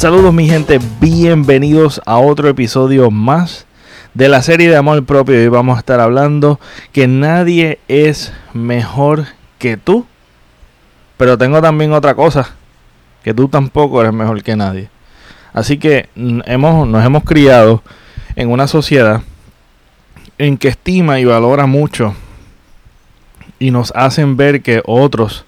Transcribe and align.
Saludos 0.00 0.32
mi 0.32 0.48
gente, 0.48 0.80
bienvenidos 0.98 2.00
a 2.06 2.16
otro 2.16 2.48
episodio 2.48 3.10
más 3.10 3.66
de 4.14 4.30
la 4.30 4.40
serie 4.40 4.70
de 4.70 4.76
amor 4.76 5.04
propio. 5.04 5.36
Hoy 5.36 5.48
vamos 5.48 5.76
a 5.76 5.80
estar 5.80 6.00
hablando 6.00 6.58
que 6.90 7.06
nadie 7.06 7.80
es 7.86 8.32
mejor 8.54 9.26
que 9.58 9.76
tú. 9.76 10.06
Pero 11.18 11.36
tengo 11.36 11.60
también 11.60 11.92
otra 11.92 12.14
cosa, 12.14 12.54
que 13.22 13.34
tú 13.34 13.48
tampoco 13.48 14.00
eres 14.00 14.14
mejor 14.14 14.42
que 14.42 14.56
nadie. 14.56 14.88
Así 15.52 15.76
que 15.76 16.08
mm, 16.14 16.40
hemos, 16.46 16.88
nos 16.88 17.04
hemos 17.04 17.22
criado 17.24 17.82
en 18.36 18.50
una 18.50 18.68
sociedad 18.68 19.20
en 20.38 20.56
que 20.56 20.68
estima 20.68 21.20
y 21.20 21.26
valora 21.26 21.66
mucho 21.66 22.14
y 23.58 23.70
nos 23.70 23.92
hacen 23.94 24.38
ver 24.38 24.62
que 24.62 24.80
otros 24.86 25.44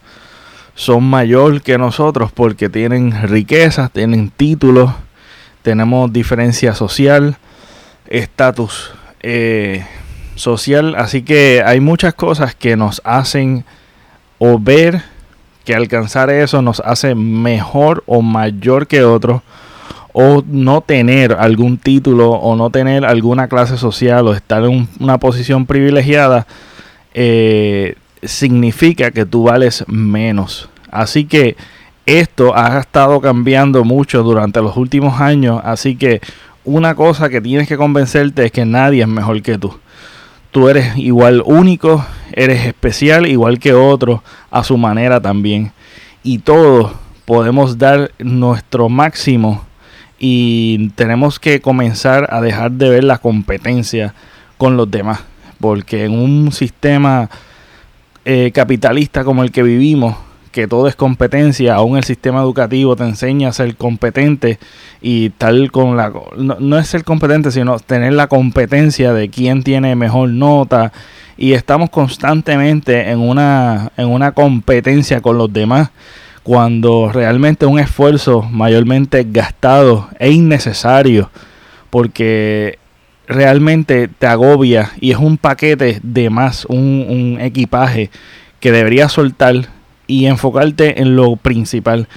son 0.75 1.05
mayor 1.05 1.63
que 1.63 1.79
nosotros 1.79 2.33
porque 2.33 2.69
tienen 2.69 3.29
riquezas, 3.29 3.91
tienen 3.91 4.31
títulos, 4.31 4.93
tenemos 5.63 6.13
diferencia 6.13 6.75
social, 6.75 7.37
estatus 8.07 8.91
eh, 9.21 9.87
social. 10.35 10.95
Así 10.97 11.23
que 11.23 11.63
hay 11.65 11.81
muchas 11.81 12.15
cosas 12.15 12.55
que 12.55 12.77
nos 12.77 13.01
hacen 13.05 13.65
o 14.39 14.59
ver 14.59 15.03
que 15.65 15.75
alcanzar 15.75 16.31
eso 16.31 16.63
nos 16.63 16.81
hace 16.81 17.15
mejor 17.15 18.03
o 18.07 18.21
mayor 18.23 18.89
que 18.89 19.05
otros 19.05 19.43
o 20.13 20.43
no 20.47 20.81
tener 20.81 21.33
algún 21.33 21.79
título 21.79 22.33
o 22.33 22.57
no 22.57 22.71
tener 22.71 23.05
alguna 23.05 23.49
clase 23.49 23.79
social 23.79 24.27
o 24.27 24.35
estar 24.35 24.65
en 24.65 24.89
una 24.99 25.19
posición 25.19 25.65
privilegiada 25.67 26.47
eh, 27.15 27.95
significa 28.23 29.11
que 29.11 29.27
tú 29.27 29.45
vales 29.45 29.85
menos. 29.89 30.69
Así 30.91 31.25
que 31.25 31.57
esto 32.07 32.57
ha 32.57 32.79
estado 32.79 33.21
cambiando 33.21 33.85
mucho 33.85 34.23
durante 34.23 34.61
los 34.61 34.77
últimos 34.77 35.21
años. 35.21 35.61
Así 35.65 35.97
que 35.97 36.21
una 36.65 36.95
cosa 36.95 37.29
que 37.29 37.41
tienes 37.41 37.69
que 37.69 37.77
convencerte 37.77 38.45
es 38.45 38.53
que 38.53 38.65
nadie 38.65 39.03
es 39.03 39.09
mejor 39.09 39.41
que 39.43 39.59
tú. 39.59 39.79
Tú 40.51 40.69
eres 40.69 40.97
igual 40.97 41.43
único, 41.45 42.05
eres 42.33 42.67
especial 42.67 43.27
igual 43.27 43.59
que 43.59 43.73
otro 43.73 44.23
a 44.51 44.63
su 44.65 44.77
manera 44.77 45.21
también. 45.21 45.73
Y 46.23 46.39
todos 46.39 46.93
podemos 47.25 47.79
dar 47.79 48.13
nuestro 48.19 48.89
máximo 48.89 49.65
y 50.19 50.91
tenemos 50.91 51.41
que 51.41 51.61
comenzar 51.61 52.29
a 52.31 52.41
dejar 52.41 52.73
de 52.73 52.91
ver 52.91 53.05
la 53.05 53.19
competencia 53.19 54.15
con 54.59 54.77
los 54.77 54.91
demás. 54.91 55.21
Porque 55.59 56.05
en 56.05 56.13
un 56.13 56.53
sistema 56.53 57.31
eh, 58.25 58.51
capitalista 58.53 59.25
como 59.25 59.43
el 59.43 59.51
que 59.51 59.63
vivimos, 59.63 60.17
que 60.53 60.69
todo 60.69 60.87
es 60.87 60.95
competencia, 60.95 61.75
aún 61.75 61.97
el 61.97 62.05
sistema 62.05 62.41
educativo 62.41 62.95
te 62.95 63.05
enseña 63.05 63.49
a 63.49 63.53
ser 63.53 63.77
competente 63.77 64.59
y 65.01 65.31
tal 65.31 65.73
con 65.73 65.97
la... 65.97 66.13
No, 66.37 66.79
es 66.79 66.89
ser 66.89 67.05
competente, 67.05 67.51
sino 67.51 67.79
tener 67.79 68.13
la 68.13 68.27
competencia 68.27 69.13
de 69.13 69.31
quién 69.31 69.63
tiene 69.63 69.97
mejor 69.97 70.29
nota. 70.29 70.93
Y 71.39 71.55
estamos 71.55 71.91
constantemente 71.91 73.11
en 73.11 73.19
una, 73.19 73.93
en 73.97 74.09
una 74.09 74.33
competencia 74.33 75.21
con 75.21 75.39
los 75.39 75.53
demás 75.53 75.91
cuando 76.43 77.11
realmente 77.13 77.67
un 77.67 77.79
esfuerzo 77.79 78.43
mayormente 78.43 79.27
gastado 79.31 80.09
e 80.19 80.33
innecesario 80.33 81.31
porque 81.93 82.79
realmente 83.33 84.09
te 84.09 84.27
agobia 84.27 84.93
y 85.01 85.11
es 85.11 85.19
un 85.19 85.37
paquete 85.37 86.01
de 86.03 86.31
más, 86.31 86.65
un, 86.67 87.39
equipaje 87.41 88.11
que 88.61 88.73
deberías 88.73 89.13
soltar 89.13 89.69
y 90.07 90.27
enfocarte 90.27 91.01
en 91.01 91.17
lo 91.17 91.37
principal 91.37 92.09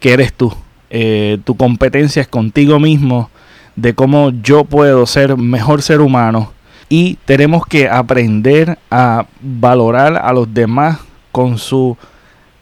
que 0.00 0.12
eres 0.12 0.32
tú. 0.32 0.52
Eh, 0.90 1.38
tu 1.44 1.56
competencia 1.56 2.22
es 2.22 2.28
contigo 2.28 2.78
mismo, 2.78 3.30
de 3.76 3.94
cómo 3.94 4.30
yo 4.42 4.64
puedo 4.64 5.06
ser 5.06 5.36
mejor 5.36 5.82
ser 5.82 6.00
humano 6.00 6.52
y 6.88 7.16
tenemos 7.24 7.66
que 7.66 7.88
aprender 7.88 8.78
a 8.90 9.26
valorar 9.40 10.16
a 10.16 10.32
los 10.32 10.52
demás 10.52 10.98
con 11.30 11.56
su 11.56 11.96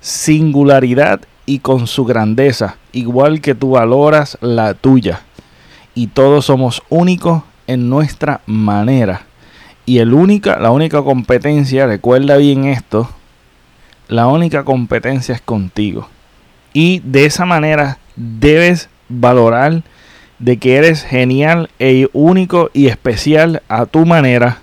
singularidad 0.01 1.21
y 1.47 1.59
con 1.59 1.89
su 1.89 2.05
grandeza, 2.05 2.77
igual 2.93 3.41
que 3.41 3.57
tú 3.57 3.73
valoras 3.73 4.39
la 4.41 4.75
tuya. 4.75 5.23
Y 5.97 6.07
todos 6.07 6.45
somos 6.45 6.81
únicos 6.89 7.43
en 7.71 7.89
nuestra 7.89 8.41
manera. 8.47 9.23
Y 9.87 9.99
el 9.99 10.13
única, 10.13 10.59
la 10.59 10.73
única 10.73 11.03
competencia, 11.03 11.87
recuerda 11.87 12.37
bien 12.37 12.65
esto, 12.65 13.09
la 14.09 14.27
única 14.27 14.65
competencia 14.65 15.35
es 15.37 15.41
contigo. 15.41 16.09
Y 16.73 17.01
de 17.05 17.27
esa 17.27 17.47
manera 17.47 17.99
debes 18.17 18.89
valorar 19.09 19.83
de 20.41 20.57
que 20.59 20.77
eres 20.77 21.05
genial 21.05 21.71
e 21.79 22.09
único 22.13 22.71
y 22.73 22.89
especial 22.89 23.63
a 23.69 23.87
tu 23.87 24.05
manera 24.05 24.59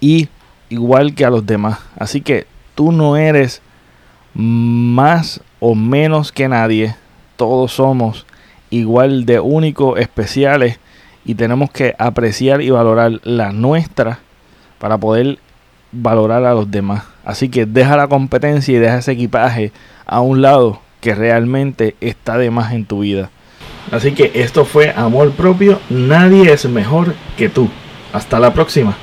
y 0.00 0.28
igual 0.68 1.14
que 1.14 1.24
a 1.24 1.30
los 1.30 1.44
demás. 1.44 1.80
Así 1.98 2.20
que 2.20 2.46
tú 2.76 2.92
no 2.92 3.16
eres 3.16 3.60
más 4.34 5.40
o 5.58 5.74
menos 5.74 6.30
que 6.30 6.48
nadie. 6.48 6.94
Todos 7.36 7.72
somos 7.72 8.24
igual 8.70 9.26
de 9.26 9.40
únicos, 9.40 9.98
especiales 9.98 10.78
y 11.24 11.34
tenemos 11.34 11.70
que 11.70 11.94
apreciar 11.98 12.62
y 12.62 12.70
valorar 12.70 13.20
la 13.24 13.52
nuestra 13.52 14.20
para 14.78 14.98
poder 14.98 15.38
valorar 15.92 16.44
a 16.44 16.54
los 16.54 16.70
demás. 16.70 17.04
Así 17.24 17.48
que 17.48 17.66
deja 17.66 17.96
la 17.96 18.08
competencia 18.08 18.74
y 18.74 18.78
deja 18.78 18.98
ese 18.98 19.12
equipaje 19.12 19.72
a 20.06 20.20
un 20.20 20.42
lado 20.42 20.80
que 21.00 21.14
realmente 21.14 21.96
está 22.00 22.38
de 22.38 22.50
más 22.50 22.72
en 22.72 22.84
tu 22.84 23.00
vida. 23.00 23.30
Así 23.90 24.12
que 24.12 24.30
esto 24.34 24.64
fue 24.64 24.92
amor 24.94 25.32
propio. 25.32 25.80
Nadie 25.88 26.52
es 26.52 26.66
mejor 26.66 27.14
que 27.36 27.48
tú. 27.48 27.68
Hasta 28.12 28.38
la 28.38 28.52
próxima. 28.52 28.96